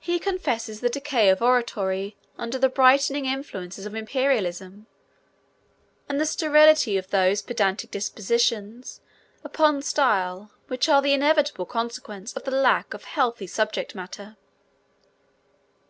He 0.00 0.18
confesses 0.18 0.80
the 0.80 0.88
decay 0.88 1.28
of 1.28 1.42
oratory 1.42 2.16
under 2.38 2.56
the 2.58 2.70
blighting 2.70 3.26
influences 3.26 3.84
of 3.84 3.94
imperialism, 3.94 4.86
and 6.08 6.18
the 6.18 6.24
sterility 6.24 6.96
of 6.96 7.08
those 7.10 7.42
pedantic 7.42 7.90
disquisitions 7.90 9.02
upon 9.44 9.82
style 9.82 10.52
which 10.68 10.88
are 10.88 11.02
the 11.02 11.12
inevitable 11.12 11.66
consequence 11.66 12.32
of 12.32 12.44
the 12.44 12.50
lack 12.50 12.94
of 12.94 13.04
healthy 13.04 13.46
subject 13.46 13.94
matter. 13.94 14.38